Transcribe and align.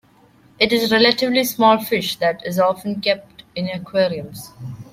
It 0.57 0.73
is 0.73 0.91
a 0.91 0.95
relatively 0.95 1.43
small 1.43 1.77
fish 1.77 2.15
that 2.15 2.43
is 2.43 2.57
often 2.59 3.01
kept 3.01 3.43
in 3.53 3.69
aquariums. 3.69 4.51